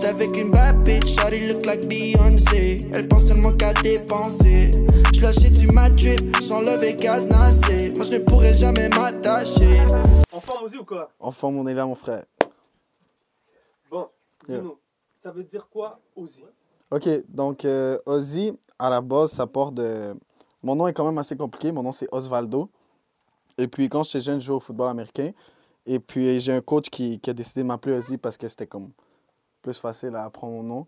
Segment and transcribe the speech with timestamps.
[0.00, 2.88] J'étais avec une bad bitch, shawty look like Beyoncé.
[2.94, 4.70] Elle pense seulement qu'à dépenser.
[5.12, 7.92] J'lâchais du matrip, sans lever cadenassé.
[7.94, 9.78] Moi je ne pourrais jamais m'attacher.
[10.32, 12.24] En forme aussi ou quoi Enfin, on est là, mon frère.
[13.90, 14.08] Bon,
[14.48, 14.60] Yeah.
[14.60, 14.78] dis-nous,
[15.22, 16.44] ça veut dire quoi Ozzy
[16.90, 20.14] Ok, donc euh, Ozzy, à la base, ça part de.
[20.62, 21.72] Mon nom est quand même assez compliqué.
[21.72, 22.70] Mon nom, c'est Osvaldo.
[23.58, 25.32] Et puis, quand j'étais jeune, je jouais au football américain.
[25.84, 28.66] Et puis, j'ai un coach qui, qui a décidé de m'appeler Ozzy parce que c'était
[28.66, 28.92] comme
[29.62, 30.86] plus facile à apprendre mon nom.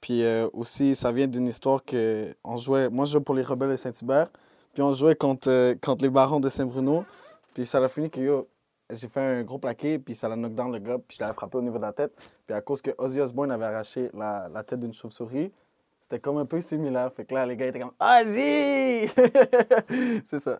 [0.00, 2.88] Puis euh, aussi, ça vient d'une histoire que on jouait.
[2.90, 4.28] Moi, je jouais pour les Rebelles de Saint-Hubert.
[4.72, 7.04] Puis, on jouait contre, euh, contre les Barons de Saint-Bruno.
[7.52, 8.48] Puis, ça a fini que yo,
[8.90, 9.98] j'ai fait un gros plaqué.
[9.98, 10.98] Puis, ça l'a knock down le gars.
[10.98, 12.12] Puis, je l'avais frappé au niveau de la tête.
[12.46, 15.52] Puis, à cause que Ozzy Osbourne avait arraché la, la tête d'une chauve-souris,
[16.00, 17.12] c'était comme un peu similaire.
[17.12, 19.08] Fait que là, les gars étaient comme Ozzy!
[20.24, 20.58] c'est ça.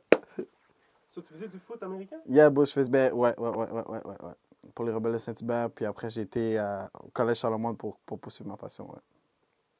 [1.08, 2.16] So, tu faisais du foot américain?
[2.28, 2.90] Yeah, bro, je faisais.
[2.90, 4.32] Ben, ouais, ouais, ouais, ouais, ouais, ouais.
[4.74, 5.70] Pour les Rebelles de Saint-Hubert.
[5.70, 8.90] Puis après, j'ai été euh, au Collège Charlemagne pour, pour poursuivre ma passion.
[8.90, 8.98] Ouais.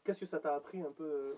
[0.04, 1.34] Qu'est-ce que ça t'a appris un peu euh,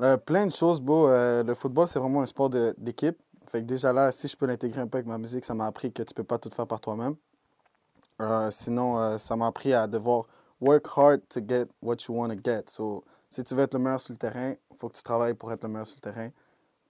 [0.00, 0.82] Euh, plein de choses.
[0.88, 3.18] Euh, le football, c'est vraiment un sport d'équipe.
[3.46, 5.66] Fait que déjà là, si je peux l'intégrer un peu avec ma musique, ça m'a
[5.66, 7.16] appris que tu peux pas tout faire par toi-même.
[8.50, 10.26] Sinon, ça m'a appris à devoir
[10.60, 12.64] work hard to get what you want to get.
[12.66, 15.34] So, si tu veux être le meilleur sur le terrain, il faut que tu travailles
[15.34, 16.30] pour être le meilleur sur le terrain.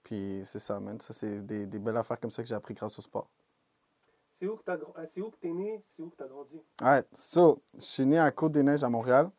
[0.03, 0.99] Puis c'est ça, man.
[0.99, 3.27] Ça, c'est des, des belles affaires comme ça que j'ai appris grâce au sport.
[4.39, 5.83] C'est où que t'as gr- c'est où que t'es né?
[5.83, 6.61] C'est où que t'as grandi?
[6.81, 9.29] Ouais, so, je suis né à Côte-des-Neiges à Montréal.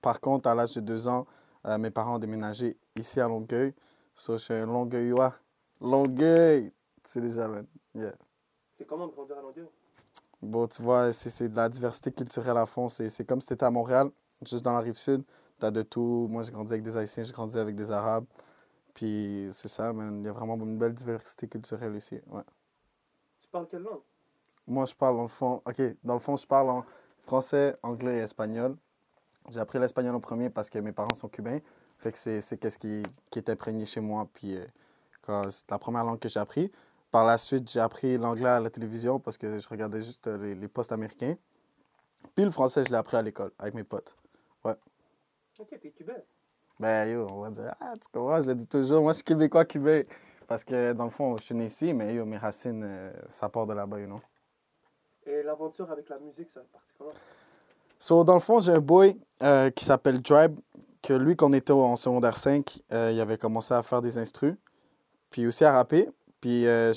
[0.00, 1.28] Par contre, à l'âge de deux ans,
[1.64, 3.72] euh, mes parents ont déménagé ici à Longueuil.
[4.16, 5.32] So, je suis un Longueuillois.
[5.80, 6.72] Longueuil!
[7.04, 7.64] C'est déjà, man.
[7.94, 8.16] Yeah.
[8.72, 9.68] C'est comment de grandir à Longueuil?
[10.42, 12.88] Bon, tu vois, c'est c'est de la diversité culturelle à fond.
[12.88, 14.10] C'est c'est comme si tu étais à Montréal,
[14.44, 15.22] juste dans la rive sud.
[15.60, 16.26] Tu as de tout.
[16.28, 18.26] Moi, j'ai grandi avec des Haïtiens, j'ai grandi avec des Arabes.
[18.92, 20.18] Puis c'est ça, man.
[20.18, 22.20] Il y a vraiment une belle diversité culturelle ici.
[22.26, 22.42] Ouais.
[23.38, 24.00] Tu parles quelle langue?
[24.66, 25.62] Moi, je parle dans le fond.
[25.64, 26.84] OK, dans le fond, je parle en
[27.22, 28.76] français, anglais et espagnol.
[29.50, 31.58] J'ai appris l'espagnol en premier parce que mes parents sont cubains.
[31.98, 34.28] Fait que c'est c'est qu'est-ce qui, qui est imprégné chez moi.
[34.32, 36.70] Puis euh, c'est la première langue que j'ai appris.
[37.10, 40.38] Par la suite, j'ai appris l'anglais à la télévision parce que je regardais juste euh,
[40.38, 41.36] les, les postes américains.
[42.34, 44.16] Puis le français, je l'ai appris à l'école avec mes potes.
[45.58, 46.14] Ok, t'es cubain.
[46.80, 49.24] Ben yo, on va dire, ah, tu comprends, je le dis toujours, moi je suis
[49.24, 50.02] québécois cubain.
[50.48, 53.48] Parce que dans le fond, je suis né ici, mais yo, mes racines, euh, ça
[53.48, 54.20] part de là-bas, you know.
[55.44, 57.10] L'aventure avec la musique, ça a parti comment
[57.98, 60.58] So, dans le fond, j'ai un boy euh, qui s'appelle Dribe,
[61.02, 64.18] que lui, quand on était en secondaire 5, euh, il avait commencé à faire des
[64.18, 64.56] instrus,
[65.30, 66.08] puis aussi à rapper.
[66.40, 66.92] Puis euh,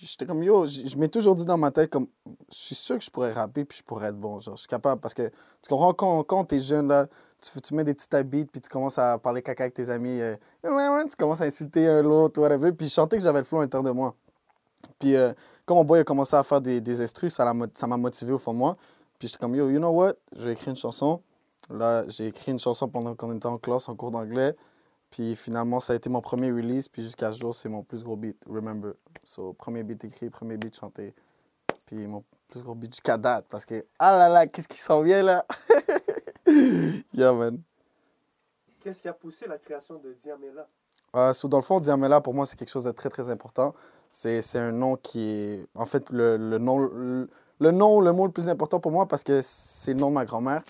[0.00, 2.06] j'étais comme, yo, je m'ai toujours dit dans ma tête, comme,
[2.52, 4.38] je suis sûr que je pourrais rapper, puis je pourrais être bon.
[4.38, 7.08] Genre, je suis capable, parce que tu comprends, quand, quand t'es jeune, là,
[7.40, 10.20] tu, mets des petites beats, puis tu commences à parler caca avec tes amis,
[10.62, 13.92] tu commences à insulter un l'autre, whatever, puis je chantais que j'avais le flow l'intérieur
[13.92, 14.14] de moi.
[14.98, 15.32] Puis euh,
[15.64, 18.52] quand mon boy a commencé à faire des, des instrus, ça m'a motivé au fond
[18.52, 18.76] de moi.
[19.18, 20.14] Puis j'étais comme, yo, you know what?
[20.34, 21.22] Je vais écrire une chanson.
[21.70, 24.54] Là, j'ai écrit une chanson pendant qu'on était en classe, en cours d'anglais.
[25.10, 26.88] Puis finalement, ça a été mon premier release.
[26.88, 28.92] Puis jusqu'à ce jour, c'est mon plus gros beat, Remember.
[29.24, 31.14] So, premier beat écrit, premier beat chanté.
[31.86, 33.46] Puis mon plus gros beat jusqu'à date.
[33.48, 35.44] Parce que, ah là là, qu'est-ce qui s'en vient là?
[37.12, 37.60] yeah, man.
[38.80, 40.68] Qu'est-ce qui a poussé la création de Diamela?
[41.16, 43.74] Euh, so, dans le fond, Diamela, pour moi, c'est quelque chose de très, très important.
[44.10, 48.32] C'est un nom qui est, en fait, le, le nom, le, nom, le mot le
[48.32, 50.62] plus important pour moi parce que c'est le nom de ma grand-mère.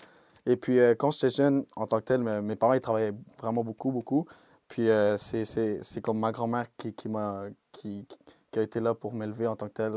[0.45, 3.63] Et puis, euh, quand j'étais jeune, en tant que tel, mes, parents, ils travaillaient vraiment
[3.63, 4.25] beaucoup, beaucoup.
[4.69, 8.07] Puis, euh, c'est- comme ma grand-mère qui, qui, m'a qui,
[8.51, 9.93] qui a été là pour m'élever en tant que tel,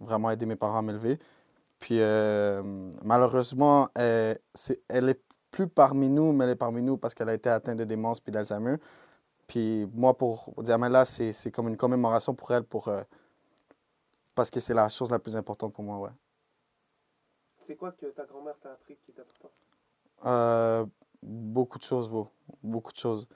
[0.00, 1.18] vraiment aider mes parents à m'élever.
[1.80, 2.62] Puis, euh,
[3.04, 7.28] malheureusement, elle, c'est- elle est plus parmi nous, mais elle est parmi nous parce qu'elle
[7.28, 8.76] a été atteinte de démence puis d'Alzheimer.
[9.52, 13.02] Puis moi, pour Diamela, c'est comme une commémoration pour elle, pour, euh,
[14.34, 16.08] parce que c'est la chose la plus importante pour moi, ouais.
[17.66, 19.50] C'est quoi que ta grand-mère t'a appris qui est important?
[20.24, 20.86] Euh,
[21.22, 22.30] beaucoup de choses, beau.
[22.62, 23.28] Beaucoup de choses.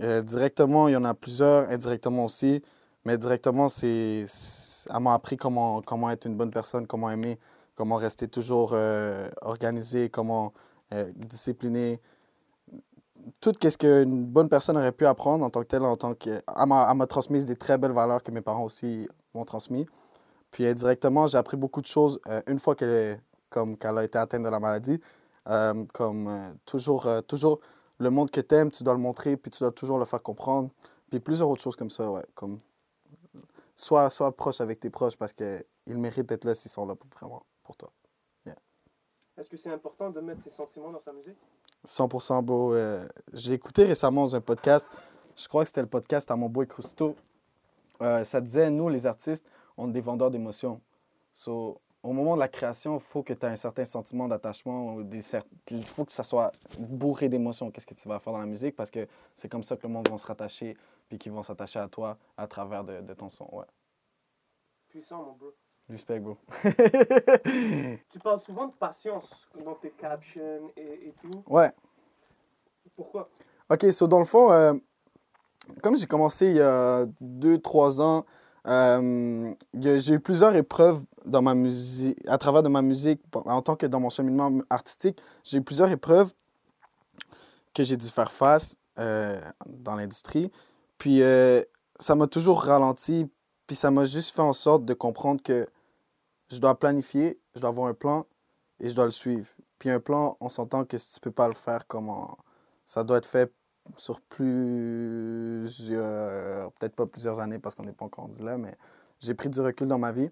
[0.00, 2.60] Euh, directement, il y en a plusieurs, indirectement aussi.
[3.04, 7.38] Mais directement, c'est, c'est- elle m'a appris comment, comment être une bonne personne, comment aimer,
[7.76, 10.52] comment rester toujours euh, organisé, comment
[10.92, 12.00] euh, discipliné.
[13.40, 16.30] Tout ce qu'une bonne personne aurait pu apprendre en tant que telle, en tant que...
[16.30, 19.86] Elle m'a, transmis des très belles valeurs que mes parents aussi m'ont transmis.
[20.50, 23.20] Puis indirectement, j'ai appris beaucoup de choses euh, une fois qu'elle,
[23.50, 25.00] qu'elle a été atteinte de la maladie.
[25.48, 27.60] Euh, comme euh, toujours, toujours
[27.98, 30.22] le monde que tu aimes, tu dois le montrer, puis tu dois toujours le faire
[30.22, 30.70] comprendre.
[31.10, 32.24] Puis plusieurs autres choses comme ça, ouais.
[32.34, 32.58] Comme,
[33.76, 37.08] sois, sois proche avec tes proches parce qu'ils méritent d'être là s'ils sont là pour,
[37.10, 37.90] vraiment pour toi.
[39.36, 41.38] Est-ce que c'est important de mettre ses sentiments dans sa musique?
[41.86, 42.74] 100% beau.
[42.74, 44.88] euh, J'ai écouté récemment dans un podcast,
[45.36, 47.16] je crois que c'était le podcast à mon boy Crusto.
[48.00, 49.44] Euh, ça disait, nous, les artistes,
[49.76, 50.80] on est des vendeurs d'émotions.
[51.32, 54.98] So, au moment de la création, il faut que tu aies un certain sentiment d'attachement.
[55.70, 57.70] Il faut que ça soit bourré d'émotions.
[57.70, 58.74] Qu'est-ce que tu vas faire dans la musique?
[58.74, 60.76] Parce que c'est comme ça que le monde va se rattacher,
[61.08, 63.48] puis qu'ils vont s'attacher à toi à travers de, de ton son.
[63.52, 63.66] Ouais.
[64.88, 65.54] Puissant, mon bro.
[65.88, 66.36] Respect, bro.
[68.10, 71.42] Tu parles souvent de patience dans tes captions et, et tout.
[71.46, 71.70] ouais.
[72.96, 73.28] Pourquoi?
[73.70, 74.74] OK, so dans le fond, euh,
[75.82, 78.24] comme j'ai commencé il y a deux, trois ans,
[78.66, 83.76] euh, j'ai eu plusieurs épreuves dans ma musique, à travers de ma musique, en tant
[83.76, 86.32] que dans mon cheminement artistique, j'ai eu plusieurs épreuves
[87.74, 90.50] que j'ai dû faire face euh, dans l'industrie.
[90.98, 91.22] Puis
[91.98, 93.26] ça m'a toujours ralenti,
[93.66, 95.68] puis ça m'a juste fait en sorte de comprendre que
[96.50, 98.26] je dois planifier, je dois avoir un plan
[98.80, 99.48] et je dois le suivre.
[99.78, 102.36] Puis un plan, on s'entend que si tu peux pas le faire comme en-
[102.84, 103.52] ça doit être fait
[103.96, 105.62] sur plusieurs,
[106.72, 108.76] peut-être pas plusieurs années parce qu'on n'est pas encore rendu là, mais
[109.20, 110.30] j'ai pris du recul dans ma vie.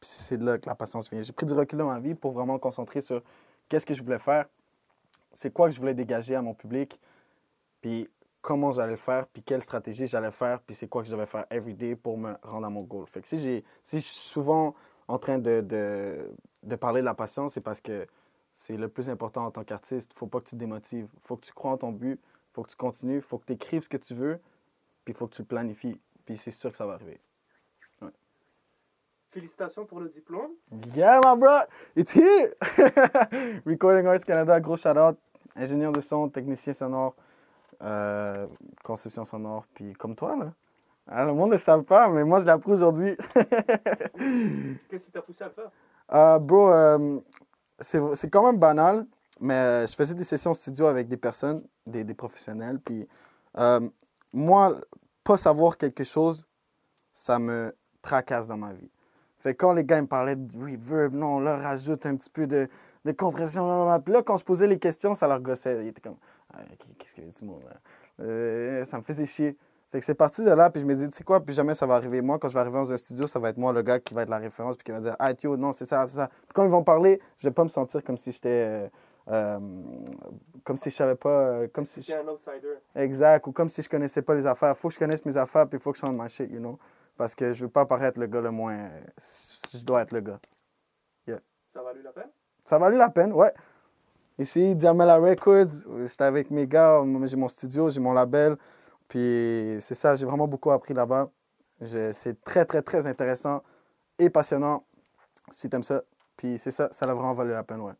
[0.00, 1.22] Puis c'est là que la patience vient.
[1.22, 3.22] J'ai pris du recul dans ma vie pour vraiment me concentrer sur
[3.68, 4.46] qu'est-ce que je voulais faire,
[5.32, 7.00] c'est quoi que je voulais dégager à mon public,
[7.80, 8.08] puis
[8.44, 11.24] comment j'allais le faire, puis quelle stratégie j'allais faire, puis c'est quoi que je devais
[11.24, 13.06] faire every day pour me rendre à mon goal.
[13.06, 14.74] Fait que si, j'ai, si je suis souvent
[15.08, 16.30] en train de, de,
[16.62, 18.06] de parler de la patience, c'est parce que
[18.52, 20.12] c'est le plus important en tant qu'artiste.
[20.12, 21.08] faut pas que tu te démotives.
[21.22, 22.20] faut que tu crois en ton but.
[22.52, 23.22] faut que tu continues.
[23.22, 24.38] faut que tu écrives ce que tu veux.
[25.06, 25.98] Puis il faut que tu le planifies.
[26.26, 27.18] Puis c'est sûr que ça va arriver.
[29.30, 30.52] Félicitations pour le diplôme.
[30.94, 31.60] Yeah, my bro!
[31.96, 32.54] It's here!
[33.66, 35.16] Recording Arts Canada, gros shout-out.
[35.56, 37.16] Ingénieur de son, technicien sonore,
[37.82, 38.46] euh,
[38.82, 39.64] conception sonore.
[39.74, 40.52] Puis comme toi, là.
[41.06, 43.14] Ah, le monde ne le savent pas, mais moi, je l'ai appris aujourd'hui.
[44.88, 45.70] Qu'est-ce qui t'a poussé à le faire?
[46.12, 47.20] Euh, bro, euh,
[47.80, 49.06] c'est quand même banal,
[49.38, 52.80] mais euh, je faisais des sessions studio avec des personnes, des, des professionnels.
[52.80, 53.06] Puis
[54.32, 54.80] moi,
[55.22, 56.48] pas savoir quelque chose,
[57.12, 58.90] ça me tracasse dans ma vie.
[59.38, 62.46] Fait que quand les gars me parlaient de reverb, non, là, rajoute un petit peu
[62.46, 62.66] de,
[63.04, 63.66] de compression.
[63.66, 64.00] blablabla.
[64.00, 65.84] Puis là, quand je posais les questions, ça leur gossait.
[65.84, 66.33] Ils étaient comme, Ah,
[66.98, 67.76] qu'est-ce qu'il a dit, moi, là?
[68.20, 69.56] Euh, ça me faisait chier.
[69.90, 71.74] Fait que c'est parti de là, puis je me dis, tu sais quoi, plus jamais
[71.74, 72.20] ça va arriver.
[72.20, 74.12] Moi, quand je vais arriver dans un studio, ça va être moi le gars qui
[74.14, 76.28] va être la référence, puis qui va dire, ah, yo, non, c'est ça, c'est ça.
[76.28, 78.48] Puis quand ils vont parler, je vais pas me sentir comme si j'étais.
[78.84, 78.88] euh,
[79.28, 79.58] euh,
[80.64, 81.28] comme si je savais pas.
[81.30, 82.74] euh, comme si je- un outsider.
[82.94, 84.76] Exact, ou comme si je connaissais pas les affaires.
[84.76, 86.58] faut que je connaisse mes affaires, puis il faut que je chante ma shit, you
[86.58, 86.78] know?
[87.16, 88.90] Parce que je veux pas paraître le gars le moins.
[89.16, 90.40] si Je dois être le gars.
[91.72, 92.30] Ça a valu la peine?
[92.64, 93.52] Ça a valu la peine, ouais.
[94.38, 98.56] Ici, Diamela Records, j'étais avec mes gars, j'ai mon studio, j'ai mon label.
[99.06, 101.30] Puis c'est ça, j'ai vraiment beaucoup appris là-bas.
[102.12, 103.62] C'est très, très, très intéressant
[104.18, 104.84] et passionnant
[105.50, 106.02] si t'aimes ça.
[106.36, 107.92] Puis c'est ça, ça a vraiment valu la peine, ouais.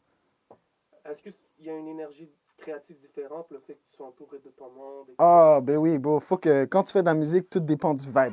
[1.04, 4.48] Est-ce qu'il y a une énergie créative différente, le fait que tu sois entouré de
[4.50, 6.18] ton monde Ah, ben oui, bro.
[6.18, 8.32] Faut que quand tu fais de la musique, tout dépend du vibe.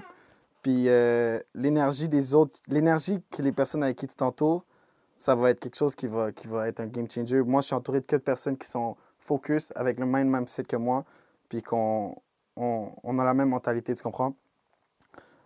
[0.61, 4.63] Puis euh, l'énergie des autres, l'énergie que les personnes avec qui tu t'entoures,
[5.21, 7.41] ça va être quelque chose qui va, qui va être un game changer.
[7.43, 10.63] Moi, je suis entouré de que de personnes qui sont focus, avec le même mindset
[10.63, 11.05] que moi,
[11.47, 12.15] puis qu'on
[12.55, 14.33] on, on a la même mentalité, tu comprends?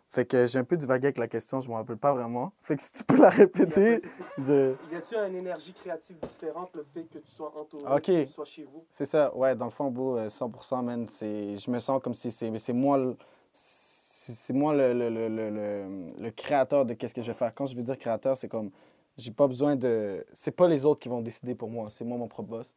[0.08, 2.54] Fait que j'ai un peu divagué avec la question, je me rappelle pas vraiment.
[2.62, 4.02] Fait que si tu peux la répéter,
[4.38, 4.76] je...
[4.90, 8.04] Y a-tu une énergie créative différente, le fait que tu sois entouré, Ok.
[8.04, 8.86] que tu sois chez vous?
[8.90, 12.32] C'est ça, ouais, dans le fond, euh, 100%, man, c'est, je me sens comme si
[12.32, 13.18] c'est, c'est moi, le,
[13.52, 17.54] c'est moi le, le, le- le créateur de qu'est-ce que je vais faire.
[17.54, 18.72] Quand je veux dire créateur, c'est comme,
[19.18, 22.18] j'ai pas besoin de, c'est pas les autres qui vont décider pour moi, c'est moi
[22.18, 22.76] mon propre boss.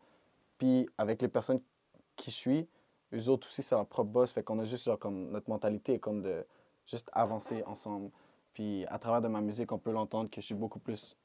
[0.58, 1.60] Puis avec les personnes
[2.16, 2.68] qui je suis,
[3.14, 5.94] eux autres aussi, c'est leur propre boss, fait qu'on a juste, genre, comme, notre mentalité
[5.94, 6.44] est comme de
[6.86, 8.10] juste avancer ensemble.
[8.52, 11.16] Puis à travers de ma musique, on peut l'entendre que je suis beaucoup plus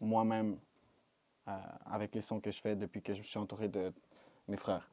[0.00, 0.56] moi-même
[1.48, 1.52] euh,
[1.86, 3.92] avec les sons que je fais depuis que je suis entouré de
[4.48, 4.88] mes frères.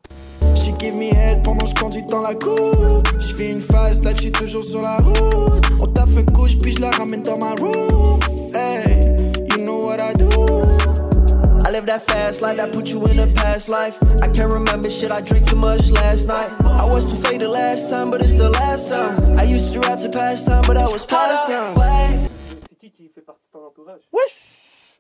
[0.56, 3.08] She give me head pendant je conduis dans la coupe.
[3.20, 5.66] Je fais une life, je suis toujours sur la route.
[5.82, 8.20] On taffe une couche, puis je la ramène dans ma room.
[8.54, 9.33] Hey,
[9.94, 10.30] what I do.
[11.66, 13.96] I live that fast life that put you in a past life.
[14.24, 16.50] I can't remember shit, I drank too much last night.
[16.66, 19.38] I was too faded last time, but it's the last time.
[19.38, 21.76] I used to rap to pass time, but I was past time.
[22.68, 24.02] C'est qui qui fait partie de ton entourage?
[24.12, 25.00] Wesh!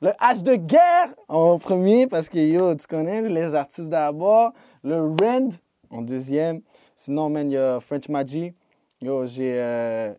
[0.00, 4.52] Le H de guerre en premier, parce que yo, tu connais les artistes d'abord.
[4.82, 5.50] Le Rend
[5.90, 6.62] en deuxième.
[6.96, 8.52] Sinon, man, il y a French Magi.
[9.00, 10.12] Yo, j'ai euh,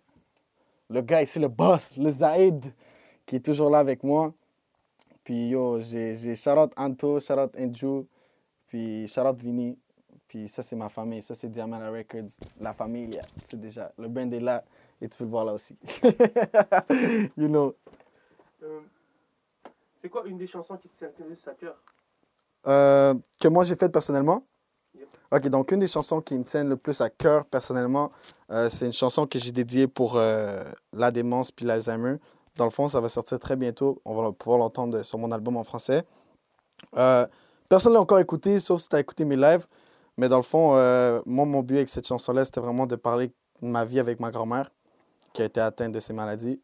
[0.90, 2.74] le gars ici, le boss, le Zaid,
[3.34, 4.32] qui est toujours là avec moi.
[5.24, 8.06] Puis yo, j'ai shout-out Anto, shout-out Andrew,
[8.68, 9.76] puis shout-out Vinny.
[10.28, 11.24] Puis ça, c'est ma famille.
[11.24, 12.38] Ça, c'est Diamana Records.
[12.62, 13.92] La famille, yeah, c'est déjà.
[13.98, 14.64] Le brand est là
[15.02, 15.76] et tu peux le voir là aussi.
[17.36, 17.74] you know.
[18.62, 18.82] Euh,
[20.00, 21.76] C'est quoi une des chansons qui te tient le plus à cœur?
[22.68, 24.44] Euh, que moi j'ai fait personnellement?
[24.94, 25.08] Yep.
[25.32, 28.12] Ok, donc une des chansons qui me tiennent le plus à cœur personnellement,
[28.52, 32.18] euh, c'est une chanson que j'ai dédiée pour la démence puis l'Alzheimer.
[32.56, 34.02] Dans le fond, ça va sortir très bientôt.
[34.06, 36.04] On va pouvoir l'entendre sur mon album en français.
[36.96, 37.26] Euh,
[37.68, 39.68] personne ne l'a encore écouté, sauf si tu as écouté mes lives.
[40.18, 43.32] Mais dans le fond, euh, moi, mon but avec cette chanson-là, c'était vraiment de parler
[43.62, 44.70] de ma vie avec ma grand-mère,
[45.34, 46.62] qui a été atteinte de ces maladies.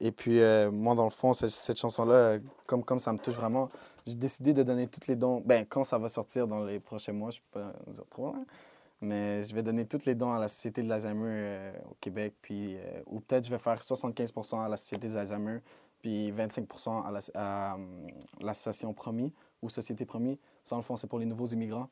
[0.00, 3.68] Et puis, euh, moi, dans le fond, cette, chanson-là, comme, ça me touche vraiment,
[4.04, 5.40] j'ai décidé de donner tous les dons.
[5.44, 8.44] Ben, quand ça va sortir dans les prochains mois, je peux pas dire trop, hein,
[9.02, 12.34] mais je vais donner tous les dons à la Société de l'Alzheimer euh, au Québec.
[12.40, 15.60] Puis, euh, ou peut-être je vais faire 75% à la Société de l'Alzheimer,
[16.00, 16.66] puis 25
[17.04, 18.06] à la- à, hum,
[18.40, 20.38] l'association Promis ou Société Promis.
[20.64, 21.88] Ça, dans le fond, c'est pour les nouveaux immigrants.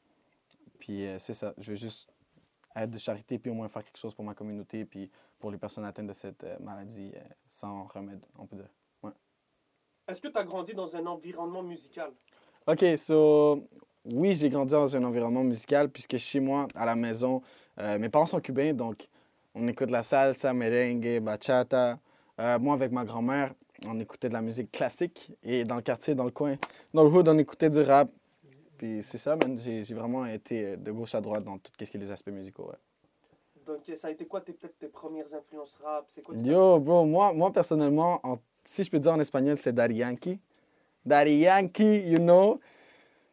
[0.78, 1.52] Puis, euh, c'est ça.
[1.58, 2.08] Je veux juste
[2.74, 5.58] être de charité, puis au moins faire quelque chose pour ma communauté, puis pour les
[5.58, 8.70] personnes atteintes de cette euh, maladie euh, sans remède, on peut dire.
[10.08, 12.10] Est-ce que tu as grandi dans un environnement musical?
[12.66, 13.64] OK, so,
[14.04, 17.42] oui, j'ai grandi dans un environnement musical puisque chez moi, à la maison,
[17.78, 19.08] euh, mes parents sont cubains, donc
[19.54, 21.98] on écoute la salsa, merengue, bachata.
[22.40, 23.52] Euh, moi, avec ma grand-mère,
[23.86, 26.56] on écoutait de la musique classique et dans le quartier, dans le coin,
[26.94, 28.10] dans le hood, on écoutait du rap.
[28.78, 29.58] Puis c'est ça, man.
[29.58, 32.68] J'ai vraiment été de gauche à droite dans tout ce qui est les aspects musicaux.
[32.68, 32.78] ouais.
[33.66, 36.06] Donc, ça a été quoi tes, peut-être tes premières influences rap?
[36.08, 39.56] C'est quoi tes- Yo, bro, moi, moi personnellement, en- si je peux dire en espagnol,
[39.58, 40.38] c'est Daddy Yankee.
[41.04, 42.58] Daddy Yankee, you know?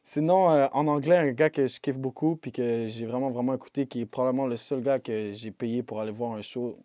[0.09, 3.53] Sinon, euh, en anglais, un gars que je kiffe beaucoup puis que j'ai vraiment, vraiment
[3.53, 6.79] écouté, qui est probablement le seul gars que j'ai payé pour aller voir un show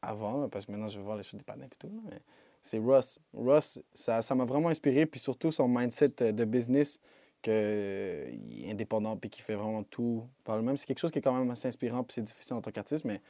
[0.00, 2.22] avant, parce que maintenant je vais voir les shows des panneaux et tout, mais
[2.62, 3.18] c'est Russ.
[3.34, 7.00] Russ, ça ça m'a vraiment inspiré, puis surtout son mindset euh, de business,
[7.42, 10.78] qu'il est indépendant puis qu'il fait vraiment tout par lui-même.
[10.78, 13.04] C'est quelque chose qui est quand même assez inspirant, puis c'est difficile en tant qu'artiste,
[13.04, 13.20] mais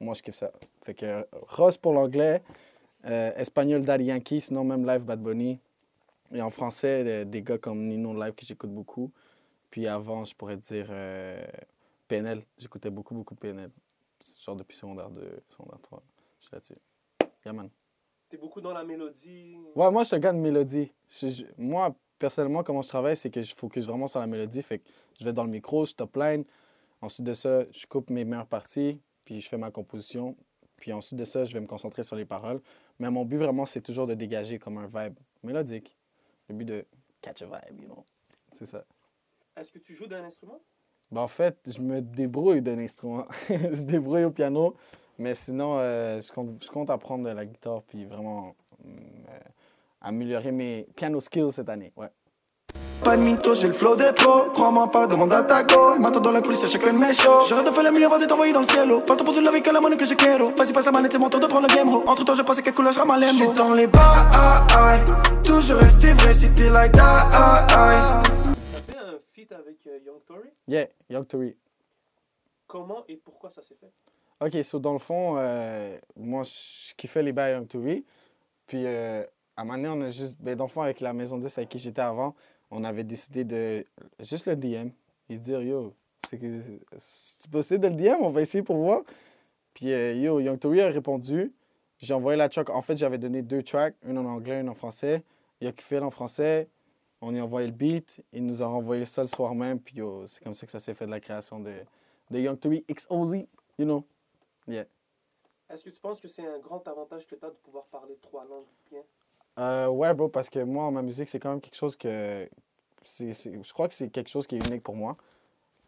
[0.00, 0.50] moi je kiffe ça.
[0.82, 2.42] Fait que Russ pour l'anglais,
[3.04, 5.60] euh, espagnol Daddy Yankee, sinon même live Bad Bunny.
[6.32, 9.10] Et en français, des gars comme Nino Live que j'écoute beaucoup.
[9.70, 11.42] Puis avant, je pourrais dire euh,
[12.06, 12.42] PNL.
[12.58, 13.70] J'écoutais beaucoup, beaucoup de PNL.
[14.44, 16.02] Genre depuis secondaire 2, secondaire 3.
[16.40, 16.74] Je suis là-dessus.
[17.44, 17.70] Yeah, man.
[18.28, 19.56] T'es beaucoup dans la mélodie.
[19.74, 20.92] Ouais, moi, je suis un gars de mélodie.
[21.08, 24.60] Je- je- moi, personnellement, comment je travaille, c'est que je focus vraiment sur la mélodie.
[24.62, 26.44] Fait que je vais dans le micro, je top line.
[27.00, 30.36] Ensuite de ça, je coupe mes meilleures parties, puis je fais ma composition.
[30.76, 32.60] Puis ensuite de ça, je vais me concentrer sur les paroles.
[32.98, 35.96] Mais mon but, vraiment, c'est toujours de dégager comme un vibe mélodique.
[36.48, 36.86] Le but de
[37.20, 38.04] catch a vibe, you know.
[38.52, 38.84] C'est ça.
[39.56, 40.60] Est-ce que tu joues d'un instrument?
[41.10, 43.26] Ben, en fait, je me débrouille d'un instrument.
[43.48, 44.76] je débrouille au piano,
[45.18, 49.38] mais sinon, euh, je, compte, je compte apprendre la guitare puis vraiment hum, euh,
[50.00, 51.92] améliorer mes piano skills cette année.
[51.96, 52.10] Ouais.
[53.04, 54.50] Pas de mytho, j'ai le flow des pros.
[54.52, 55.96] Crois-moi pas, demande à ta go.
[55.98, 57.46] M'attends dans la coulisse à chacun de mes shows.
[57.48, 59.00] J'aurais de faire le milieu avant de t'envoyer dans le cielo.
[59.00, 60.50] Pas le temps pour se lever que la monnaie que je quiero.
[60.50, 62.02] Vas-y, passe la manette, c'est mon tour de prendre le game, ho.
[62.06, 64.00] Entre temps, je pense à quelle couleur je rame à J'suis dans les bas,
[64.32, 64.98] ah, ah.
[65.44, 68.22] Toujours resté vrai si t'es like that, ah, ah.
[68.24, 70.48] T'as fait un feat avec euh, Young Tory.
[70.66, 71.56] Yeah, Young Tory.
[72.66, 73.92] Comment et pourquoi ça s'est fait?
[74.40, 78.04] OK, so dans le fond, euh, moi, je kiffais les bails Young Tory.
[78.66, 79.22] Puis, euh,
[79.56, 80.36] à un moment donné, on a juste...
[80.40, 82.34] Ben, dans le fond, avec la Maison 10 avec qui j'étais avant,
[82.70, 83.84] on avait décidé de
[84.20, 84.90] juste le DM
[85.28, 85.94] et dire, yo,
[86.26, 89.02] c'est possible de le DM, on va essayer pour voir.
[89.74, 91.52] Puis, euh, yo, Young Tory a répondu.
[91.98, 92.70] J'ai envoyé la track.
[92.70, 95.22] En fait, j'avais donné deux tracks, une en anglais, une en français.
[95.60, 96.68] Il a kiffé en français.
[97.20, 98.22] On lui a envoyé le beat.
[98.32, 99.80] Il nous a renvoyé ça le soir même.
[99.80, 101.72] Puis, yo, c'est comme ça que ça s'est fait de la création de,
[102.30, 103.46] de Young Tory XOZ,
[103.78, 104.04] you know?
[104.68, 108.16] Est-ce que tu penses que c'est un grand avantage que tu as de pouvoir parler
[108.22, 109.02] trois langues bien?
[109.58, 112.48] Euh, ouais, bro, parce que moi, ma musique, c'est quand même quelque chose que.
[113.02, 115.16] c'est- c'est- je crois que c'est quelque chose qui est unique pour moi.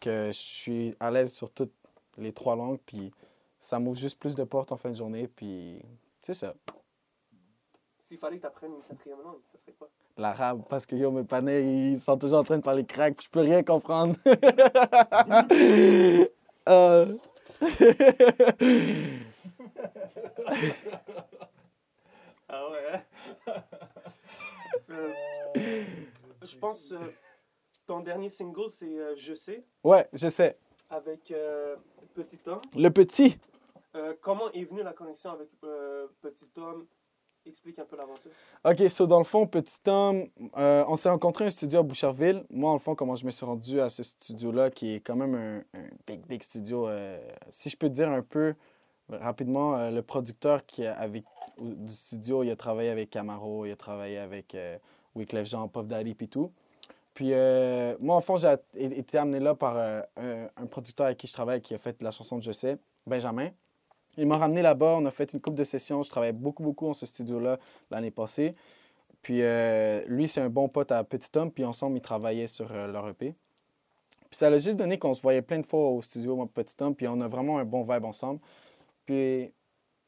[0.00, 1.73] Que je suis à l'aise sur toutes
[2.17, 3.12] les trois langues, puis
[3.59, 5.83] ça m'ouvre juste plus de portes en fin de journée, puis
[6.23, 6.55] c'est ça.
[8.03, 9.89] S'il fallait que tu apprennes une quatrième langue, ça serait quoi?
[10.17, 13.27] L'arabe, parce que yo, mes panais, ils sont toujours en train de parler crack, puis
[13.27, 14.17] je peux rien comprendre.
[16.69, 17.17] Euh.
[22.49, 23.05] Ah ouais?
[24.89, 25.13] Euh,
[26.43, 26.99] je pense euh,
[27.87, 30.57] ton dernier single, c'est euh, Je sais, ouais, je sais.
[30.89, 31.77] avec euh,
[32.15, 32.61] Petit Homme.
[32.77, 33.39] Le petit.
[33.97, 36.87] Euh, comment est venue la connexion avec Petit Homme?
[37.47, 38.31] Explique un peu l'aventure.
[38.65, 42.45] OK, so dans le fond, Petit Homme, on s'est rencontré à un studio à Boucherville.
[42.51, 45.17] Moi, en le fond, comment je me suis rendu à ce studio-là, qui est quand
[45.17, 46.87] même un, un big, big studio.
[47.49, 48.55] si je peux te dire un peu
[49.21, 51.25] rapidement, euh, le producteur qui avec,
[51.59, 54.79] du studio, il a travaillé avec Camaro, il a travaillé avec euh,
[55.14, 56.52] Wyclef Jean, Puff Daddy, puis tout.
[57.14, 61.33] Puis euh, moi, en fond, j'ai été amené là par un, producteur avec qui je
[61.33, 63.50] travaille, qui a fait la chanson de Je sais, Benjamin.
[64.17, 66.02] Il m'a ramené là-bas, on a fait une couple de sessions.
[66.02, 67.59] Je travaillais beaucoup, beaucoup dans ce studio-là
[67.90, 68.55] l'année passée.
[69.23, 69.43] Puis
[70.07, 73.35] lui, c'est un bon pote à Petit Homme, puis ensemble, ils travaillaient sur leur EP.
[74.31, 76.95] Puis ça a juste donné qu'on se voyait plein de fois au studio, Petit Homme,
[76.95, 78.40] puis on a vraiment un bon vibe ensemble.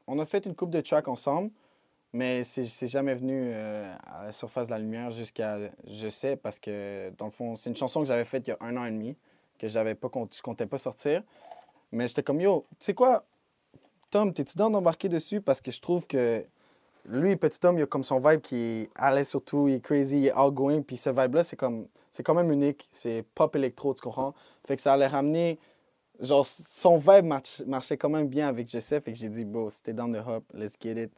[0.07, 1.51] On a fait une coupe de tracks ensemble.
[2.13, 5.57] mais c'est jamais venu euh, à la surface de la lumière jusqu'à
[5.87, 8.53] je sais parce que dans le fond c'est une chanson que j'avais faite il y
[8.53, 9.17] a un an et demi
[9.59, 11.23] que j'avais pas je comptais pas sortir.
[11.91, 13.25] Mais j'étais comme yo tu sais quoi?
[14.11, 15.41] Tom t'es-tu dans d'embarquer dessus?
[15.41, 16.45] Parce que je trouve que
[17.07, 20.19] lui petit Tom il a comme son vibe qui est l'aise surtout il est crazy
[20.19, 22.87] il est outgoing puis ce vibe là c'est comme c'est quand même unique.
[22.91, 24.35] C'est pop électro tu comprends?
[24.67, 25.59] Fait que ça allait ramener
[26.23, 29.93] genre son vibe march- marchait quand même bien avec fait que j'ai dit bro c'était
[29.93, 31.13] dans the hop let's get it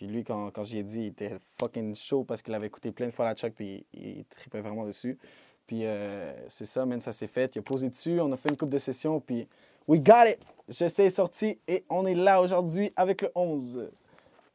[0.00, 2.90] puis lui, quand, quand j'y ai dit, il était fucking chaud parce qu'il avait écouté
[2.90, 5.18] plein de fois la track, puis il, il tripait vraiment dessus.
[5.66, 7.54] Puis euh, c'est ça, man, ça s'est fait.
[7.54, 9.46] Il a posé dessus, on a fait une coupe de session, puis
[9.86, 10.38] we got it!
[10.68, 13.90] Je sais, est sorti, et on est là aujourd'hui avec le 11.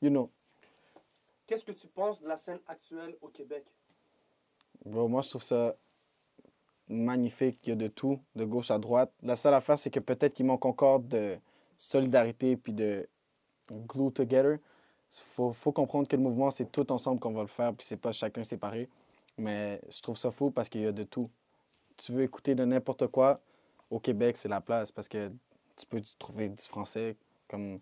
[0.01, 0.31] You know.
[1.45, 3.65] Qu'est-ce que tu penses de la scène actuelle au Québec?
[4.83, 5.75] Bro, moi, je trouve ça
[6.87, 7.59] magnifique.
[7.63, 9.11] Il y a de tout, de gauche à droite.
[9.23, 11.37] La seule affaire, c'est que peut-être qu'il manque encore de
[11.77, 13.07] solidarité puis de
[13.71, 14.57] glue together.
[15.11, 17.85] Il faut, faut comprendre que le mouvement, c'est tout ensemble qu'on va le faire, puis
[17.85, 18.89] c'est pas chacun séparé.
[19.37, 21.29] Mais je trouve ça fou parce qu'il y a de tout.
[21.97, 23.39] Tu veux écouter de n'importe quoi,
[23.89, 25.31] au Québec, c'est la place parce que
[25.75, 27.15] tu peux trouver du français
[27.47, 27.79] comme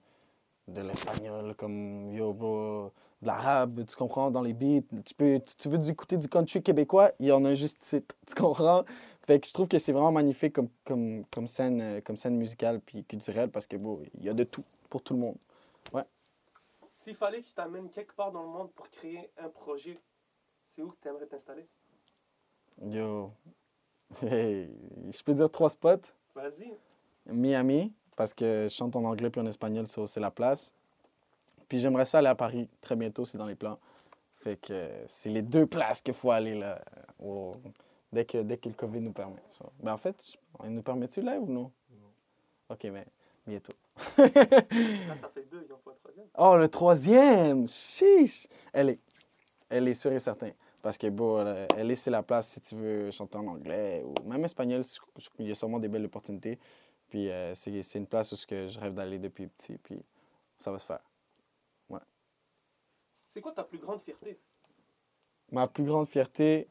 [0.67, 2.91] de l'espagnol, comme yo, bro,
[3.24, 4.86] de l'arabe, tu comprends, dans les beats.
[5.06, 8.36] Tu, peux, tu, veux écouter du country québécois, il y en a juste ici, tu
[8.36, 8.84] comprends?
[9.25, 12.36] Fait que je trouve que c'est vraiment magnifique comme, comme, comme, scène, euh, comme scène
[12.36, 15.38] musicale puis culturelle parce que, bro, il y a de tout pour tout le monde.
[16.96, 20.00] S'il fallait que je t'amène quelque part dans le monde pour créer un projet,
[20.70, 21.68] c'est où que tu aimerais t'installer?
[22.82, 23.30] Yo,
[24.22, 24.70] hey,
[25.12, 26.08] je peux dire trois spots.
[26.34, 26.72] Vas-y.
[27.25, 30.74] Miami, parce que je chante en anglais puis en espagnol, so c'est la place.
[31.67, 33.79] Puis j'aimerais ça aller à Paris très bientôt, c'est dans les plans.
[34.36, 36.82] Fait que c'est les deux places qu'il faut aller là,
[37.20, 37.53] au-
[38.12, 39.41] dès, que, dès que le COVID nous permet.
[39.51, 41.72] So, Ben en fait, il nous permet-tu là ou non?
[42.70, 43.05] Ok, mais
[43.46, 43.74] bientôt.
[44.17, 44.25] Là,
[45.15, 46.25] ça fait deux, il en faut un troisième.
[46.38, 47.67] Oh, le troisième!
[47.67, 48.48] Chiche!
[48.72, 49.00] Elle est,
[49.70, 50.53] elle est sûre et certaine.
[50.82, 54.03] Parce que, bon, euh, elle est, c'est la place si tu veux chanter en anglais
[54.03, 54.82] ou même espagnol.
[55.39, 56.60] Il y a sûrement des belles opportunités.
[57.10, 59.78] Puis, euh, c'est une place où je rêve d'aller depuis petit.
[59.78, 60.04] Puis,
[60.58, 60.99] ça va se faire.
[63.34, 64.39] C'est quoi ta plus grande fierté?
[65.52, 66.67] Ma plus grande fierté,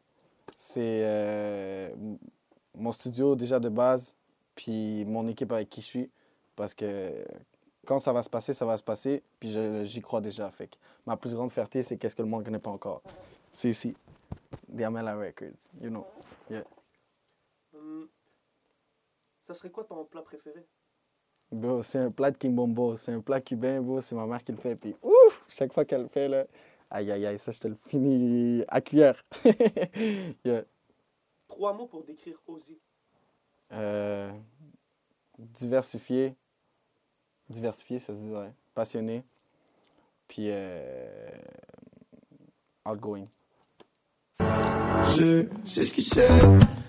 [0.56, 1.92] c'est euh,
[2.76, 4.14] mon studio déjà de base,
[4.54, 6.10] puis mon équipe avec qui je suis.
[6.54, 7.24] Parce que
[7.84, 9.52] quand ça va se passer, ça va se passer, puis
[9.84, 10.48] j'y crois déjà.
[10.52, 13.02] Fait que ma plus grande fierté, c'est qu'est-ce que le monde ne connaît pas encore.
[13.50, 13.96] C'est ici.
[14.68, 16.06] Diamela Records, you know.
[17.74, 18.08] Hum,
[19.42, 20.64] Ça serait quoi ton plat préféré?
[21.52, 24.52] Bro, c'est un plat de Kimbombo, c'est un plat cubain, bro, c'est ma mère qui
[24.52, 24.74] le fait.
[24.74, 26.46] Puis ouf, chaque fois qu'elle le fait, là,
[26.90, 29.22] aïe aïe aïe, ça je te le finis à cuillère.
[30.44, 30.64] Yeah.
[31.48, 32.78] Trois mots pour décrire Ozzy.
[33.72, 34.32] Euh,
[35.38, 36.34] diversifié.
[37.50, 38.50] Diversifié, ça se dit, ouais.
[38.74, 39.22] Passionné.
[40.26, 41.28] Puis euh,
[42.88, 43.26] outgoing.
[44.40, 46.81] Je sais ce que c'est.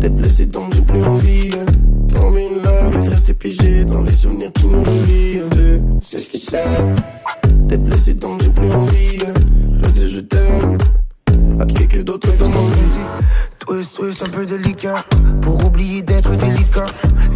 [0.00, 1.50] T'es blessé donc j'ai plus envie.
[1.50, 5.42] Love et de rester pigé dans les souvenirs qui nous relient.
[6.02, 6.64] Sais ce que c'est.
[7.68, 9.18] T'es blessé donc j'ai plus envie.
[9.82, 10.78] Redis je t'aime.
[11.60, 12.80] À quelqu'un d'autre dans mon vie.
[13.58, 15.04] Twist, twist, un peu délicat
[15.42, 16.86] Pour oublier d'être délicat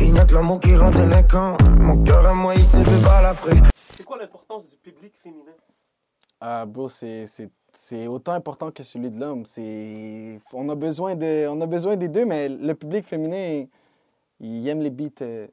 [0.00, 3.04] Il n'y a que l'amour qui rend délinquant Mon cœur à moi il s'est fait
[3.04, 3.60] par la frais
[3.96, 5.52] C'est quoi l'importance du public féminin?
[6.46, 7.24] Ah, bro, c'est,
[8.06, 9.44] autant important que celui de l'homme.
[10.52, 11.16] On, a besoin
[11.48, 13.64] on a besoin des deux, mais le public féminin,
[14.40, 15.22] il aime les beats.
[15.22, 15.46] euh,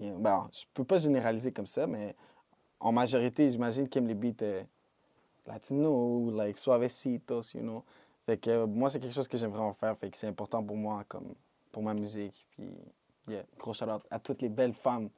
[0.00, 2.16] il- bon, je peux pas généraliser comme ça, mais
[2.80, 4.62] en majorité, j'imagine qu'ils aiment les beats euh,
[5.46, 7.84] latinos ou like suavecitos, you know.
[8.24, 9.94] Fait que euh, moi, c'est quelque chose que j'aime vraiment faire.
[9.98, 11.34] Fait que c'est important pour moi, comme
[11.70, 12.46] pour ma musique.
[12.52, 12.70] Puis,
[13.28, 15.10] yeah, gros shout à toutes les belles femmes.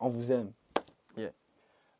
[0.00, 0.50] On vous aime.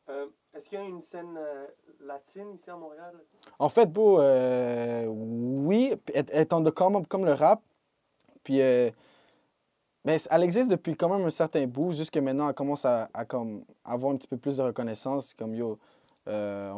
[0.09, 1.67] Euh, Est-ce qu'il y a une scène euh,
[2.03, 3.13] latine ici à Montréal?
[3.59, 7.61] En fait, beau, euh, oui, étant de comme, comme le rap,
[8.43, 8.89] puis euh,
[10.03, 13.63] ben, elle existe depuis quand même un certain bout, jusque maintenant, elle commence à, comme,
[13.85, 15.77] avoir un petit peu plus de reconnaissance, comme yo,
[16.27, 16.73] euh,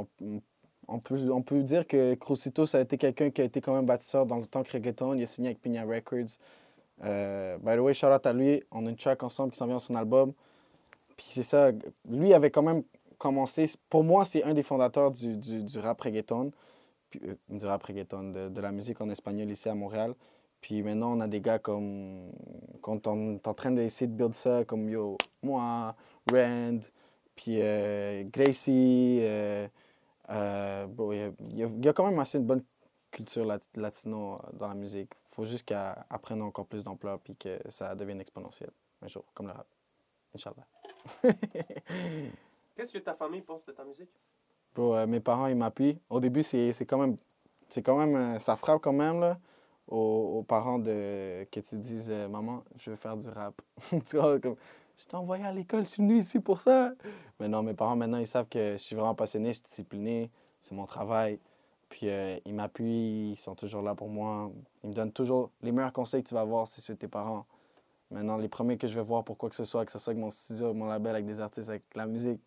[0.90, 4.26] on, peut, dire que Crucito, ça a été quelqu'un qui a été quand même bâtisseur
[4.26, 6.38] dans le temps que reggaeton, il a signé avec Pina Records.
[7.02, 9.80] By the way, shout out à lui, on a une track ensemble qui s'en vient
[9.80, 10.34] sur son album.
[11.16, 11.72] Puis c'est ça,
[12.10, 12.84] lui avait quand même
[13.20, 16.52] commencé, pour moi, c'est un des fondateurs du, du, rap reggaeton
[17.24, 20.16] euh, du rap reggaeton, de, de la musique en espagnol ici à Montréal.
[20.62, 22.32] Puis maintenant, on a des gars comme.
[22.82, 25.96] Quand on est en train d'essayer de build ça, comme yo, moi,
[26.32, 26.80] Rand,
[27.36, 29.20] puis euh, Gracie.
[29.22, 29.68] euh,
[30.30, 32.64] euh, bon, il y a- quand même assez une bonne
[33.12, 35.12] culture lat- latino euh, dans la musique.
[35.32, 38.70] Il faut juste qu'elle prenne encore plus d'ampleur puis que ça devienne exponentiel
[39.02, 39.68] un jour, comme le rap.
[40.36, 40.68] Inch'Allah.
[42.80, 44.10] Qu'est-ce que ta famille pense de ta musique?
[44.78, 46.00] Euh, mes parents, ils m'appuient.
[46.10, 47.18] Au début, c'est quand même.
[47.68, 48.16] C'est quand même.
[48.16, 49.38] euh, ça frappe quand même, là,
[49.86, 53.62] aux, parents de, que tu dises euh, Maman, je veux faire du rap.
[54.10, 54.56] tu vois, comme.
[54.96, 56.94] Je t'ai envoyé à l'école, je suis venu ici pour ça.
[57.42, 60.32] Mais non, mes parents, maintenant, ils savent que je suis vraiment passionné, je suis discipliné,
[60.62, 61.38] c'est mon travail.
[61.90, 62.08] Puis
[62.46, 64.50] ils m'appuient, ils sont toujours là pour moi.
[64.86, 67.46] Ils me donnent toujours les meilleurs conseils que tu vas avoir si c'est tes parents.
[68.10, 70.12] Maintenant, les premiers que je vais voir pour quoi que ce soit, que ce soit
[70.12, 72.42] avec mon studio, mon label, avec des artistes, avec la musique,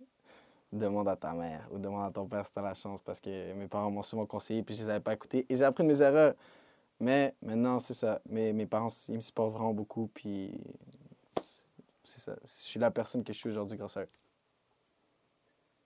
[0.72, 3.20] demande à ta mère ou demande à ton père si tu as la chance parce
[3.20, 5.82] que mes parents m'ont souvent conseillé puis je les avais pas écoutés et j'ai appris
[5.84, 6.34] de mes erreurs.
[7.00, 8.20] Mais maintenant, c'est ça.
[8.28, 10.52] Mes, mes parents, ils me supportent vraiment beaucoup puis
[11.36, 11.66] c'est-
[12.04, 12.34] ça.
[12.44, 14.08] Je suis la personne que je suis aujourd'hui grâce à eux.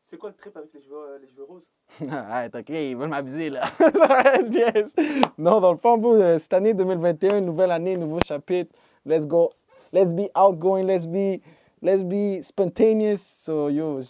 [0.02, 1.66] C'est quoi le trip avec les cheveux, euh, les cheveux roses?
[2.12, 3.64] Arrête, ok, ils veulent m'abuser là.
[4.52, 4.94] Yes.
[5.36, 8.72] Non, dans le fond, bro, euh, cette année 2021, nouvelle année, nouveau chapitre.
[9.04, 9.52] Let's go.
[9.92, 11.40] Let's be outgoing, let's be,
[11.82, 13.20] let's be spontaneous.
[13.20, 14.00] So, yo,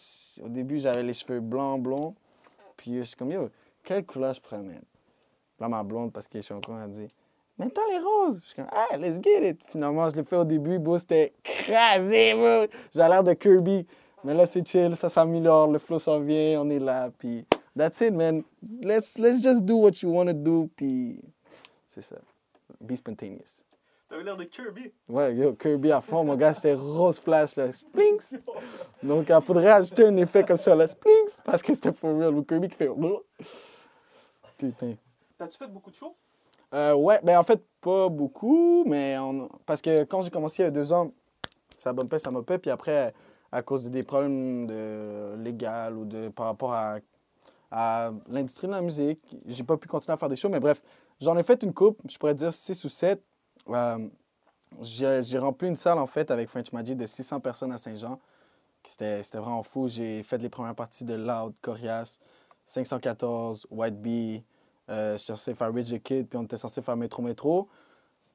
[0.42, 2.14] au début, j'avais les cheveux blancs, blonds.
[2.76, 3.50] Puis, je suis comme, yo,
[3.82, 4.86] quelle couleur je pourrais mettre?
[5.58, 7.08] Là, ma blonde, parce que je suis encore, elle dit,
[7.58, 8.40] mets-toi les roses.
[8.42, 9.60] Je suis comme, ah, let's get it.
[9.68, 12.66] Finalement, je l'ai fait au début, bro, c'était crasé, bro.
[12.92, 13.86] J'ai l'air de Kirby.
[14.26, 18.00] Mais là, c'est chill, ça s'améliore, le flow s'en vient, on est là, puis that's
[18.00, 18.42] it, man.
[18.82, 21.22] Let's, let's just do what you want to do, puis
[21.86, 22.16] c'est ça.
[22.80, 23.62] Be spontaneous.
[24.08, 24.92] T'avais l'air de Kirby.
[25.08, 28.40] Ouais, yo, Kirby à fond, mon gars, j'étais rose flash, là, splinks.
[29.02, 32.34] Donc, il faudrait ajouter un effet comme ça, là, splinks, parce que c'était for real.
[32.34, 32.90] Ou Kirby qui fait...
[34.56, 34.94] Putain.
[35.36, 36.16] T'as-tu fait beaucoup de shows?
[36.74, 39.48] Euh, ouais, ben en fait, pas beaucoup, mais on...
[39.64, 41.12] parce que quand j'ai commencé il y a deux ans,
[41.76, 42.58] ça paix, ça m'a paix.
[42.58, 43.14] Puis après,
[43.52, 46.98] à cause de des problèmes de légal ou de par rapport à,
[47.70, 50.48] à l'industrie de la musique, j'ai pas pu continuer à faire des shows.
[50.48, 50.82] Mais bref,
[51.20, 53.22] j'en ai fait une coupe, je pourrais dire six ou sept.
[53.68, 54.08] Euh,
[54.82, 58.20] j'ai rempli une salle en fait avec French Magic de 600 personnes à Saint-Jean.
[58.84, 59.88] C'était vraiment fou.
[59.88, 62.18] J'ai fait les premières parties de Loud, Corias,
[62.64, 64.44] 514, White Bee.
[64.88, 67.68] Euh, je suis censé faire Rich the Kid, puis on était censé faire Métro Métro.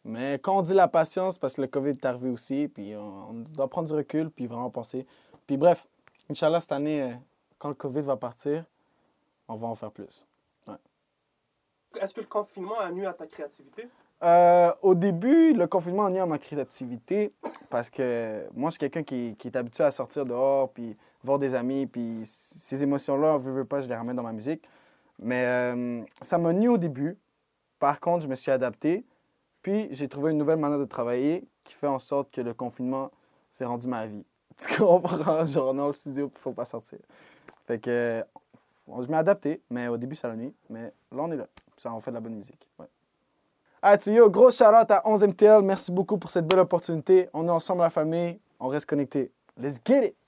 [0.04, 3.34] Mais quand on dit la patience, parce que le COVID est arrivé aussi, puis on,
[3.34, 5.06] doit prendre du recul, puis vraiment penser.
[5.48, 5.88] Puis bref,
[6.30, 7.14] Inch'Allah, cette année, euh,
[7.58, 8.66] quand le COVID va partir,
[9.48, 10.26] on va en faire plus.
[12.00, 13.90] Est-ce que le confinement a nuit à ta créativité?
[14.24, 17.34] Euh, au début, le confinement a nuit à ma créativité
[17.70, 21.56] parce que moi, je suis quelqu'un qui, est habitué à sortir dehors, puis voir des
[21.56, 24.64] amis, puis ces émotions-là, on veut, pas, je les ramène dans ma musique.
[25.20, 27.18] Mais euh, ça m'a nuit au début.
[27.80, 29.06] Par contre, je me suis adapté,
[29.64, 33.12] puis j'ai trouvé une nouvelle manière de travailler qui fait en sorte que le confinement
[33.50, 34.26] s'est rendu ma vie.
[34.58, 35.46] Tu comprends?
[35.46, 37.00] Genre, on est dans le studio, puis faut pas sortir.
[37.66, 38.24] Fait que
[38.88, 40.54] je m'ai adapté, mais au début, ça l'a nuit.
[40.70, 41.48] Mais là, on est là.
[41.78, 42.68] Ça, on fait de la bonne musique.
[43.84, 45.64] Ah, tu yo, gros shout out à 11MTL.
[45.64, 47.30] Merci beaucoup pour cette belle opportunité.
[47.34, 48.40] On est ensemble, la famille.
[48.60, 49.32] On reste connectés.
[49.58, 50.21] Let's get it!